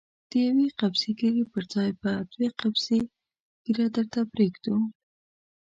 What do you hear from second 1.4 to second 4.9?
پر ځای به دوې قبضې ږيره درته پرېږدو.